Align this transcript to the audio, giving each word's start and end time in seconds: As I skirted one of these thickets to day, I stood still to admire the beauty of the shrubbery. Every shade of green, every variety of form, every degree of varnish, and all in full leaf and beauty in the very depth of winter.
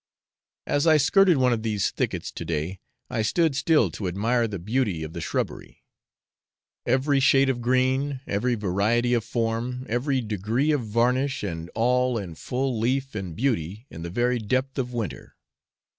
As 0.65 0.87
I 0.87 0.97
skirted 0.97 1.37
one 1.37 1.53
of 1.53 1.61
these 1.61 1.91
thickets 1.91 2.31
to 2.31 2.43
day, 2.43 2.79
I 3.11 3.21
stood 3.21 3.55
still 3.55 3.91
to 3.91 4.07
admire 4.07 4.47
the 4.47 4.57
beauty 4.57 5.03
of 5.03 5.13
the 5.13 5.21
shrubbery. 5.21 5.83
Every 6.87 7.19
shade 7.19 7.49
of 7.49 7.61
green, 7.61 8.19
every 8.25 8.55
variety 8.55 9.13
of 9.13 9.23
form, 9.23 9.85
every 9.87 10.19
degree 10.21 10.71
of 10.71 10.81
varnish, 10.81 11.43
and 11.43 11.69
all 11.75 12.17
in 12.17 12.33
full 12.33 12.79
leaf 12.79 13.13
and 13.13 13.35
beauty 13.35 13.85
in 13.91 14.01
the 14.01 14.09
very 14.09 14.39
depth 14.39 14.79
of 14.79 14.91
winter. 14.91 15.35